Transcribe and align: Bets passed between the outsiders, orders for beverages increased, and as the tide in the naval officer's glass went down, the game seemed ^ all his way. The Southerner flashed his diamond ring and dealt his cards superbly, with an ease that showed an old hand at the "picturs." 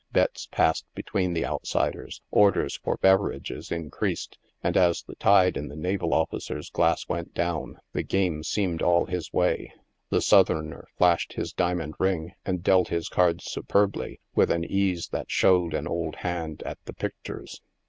Bets 0.11 0.47
passed 0.47 0.87
between 0.95 1.33
the 1.35 1.45
outsiders, 1.45 2.23
orders 2.31 2.75
for 2.75 2.97
beverages 2.97 3.71
increased, 3.71 4.39
and 4.63 4.75
as 4.75 5.03
the 5.03 5.13
tide 5.13 5.55
in 5.55 5.67
the 5.67 5.75
naval 5.75 6.15
officer's 6.15 6.71
glass 6.71 7.07
went 7.07 7.35
down, 7.35 7.77
the 7.93 8.01
game 8.01 8.41
seemed 8.41 8.79
^ 8.79 8.83
all 8.83 9.05
his 9.05 9.31
way. 9.31 9.71
The 10.09 10.19
Southerner 10.23 10.87
flashed 10.97 11.33
his 11.33 11.53
diamond 11.53 11.93
ring 11.99 12.33
and 12.47 12.63
dealt 12.63 12.87
his 12.87 13.09
cards 13.09 13.43
superbly, 13.45 14.19
with 14.33 14.49
an 14.49 14.63
ease 14.65 15.09
that 15.09 15.29
showed 15.29 15.75
an 15.75 15.85
old 15.87 16.15
hand 16.15 16.63
at 16.65 16.83
the 16.85 16.93
"picturs." 16.93 17.61